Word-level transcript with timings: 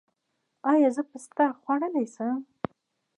ایا 0.71 0.89
زه 0.95 1.01
پسته 1.09 1.45
خوړلی 1.59 2.05
شم؟ 2.13 2.37